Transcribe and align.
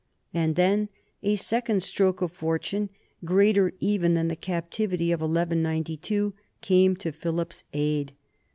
And 0.33 0.55
then 0.55 0.89
a 1.21 1.35
second 1.35 1.83
stroke 1.83 2.23
of 2.23 2.31
fortune, 2.31 2.89
greater 3.23 3.71
even 3.79 4.15
than 4.15 4.29
the 4.29 4.35
captivity 4.35 5.11
of 5.11 5.21
1192, 5.21 6.33
came 6.61 6.95
to 6.95 7.11
Philip's 7.11 7.63
aid. 7.71 8.13